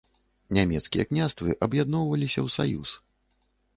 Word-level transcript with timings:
Нямецкія 0.57 1.03
княствы 1.11 1.55
аб'ядноўваліся 1.67 2.39
ў 2.41 2.55
саюз. 2.59 2.89